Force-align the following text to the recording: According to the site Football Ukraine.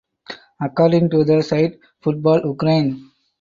According 0.59 1.11
to 1.11 1.23
the 1.23 1.43
site 1.43 1.77
Football 2.01 2.39
Ukraine. 2.47 3.11